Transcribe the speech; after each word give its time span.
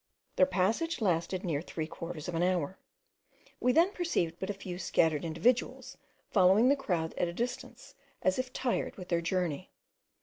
Their 0.35 0.47
passage 0.47 0.99
lasted 0.99 1.43
near 1.43 1.61
three 1.61 1.85
quarters 1.85 2.27
of 2.27 2.33
an 2.33 2.41
hour. 2.41 2.79
We 3.59 3.71
then 3.71 3.91
perceived 3.91 4.39
but 4.39 4.49
a 4.49 4.53
few 4.55 4.79
scattered 4.79 5.23
individuals, 5.23 5.95
following 6.31 6.69
the 6.69 6.75
crowd 6.75 7.13
at 7.19 7.27
a 7.27 7.33
distance 7.33 7.93
as 8.23 8.39
if 8.39 8.51
tired 8.51 8.95
with 8.95 9.09
their 9.09 9.21
journey. 9.21 9.69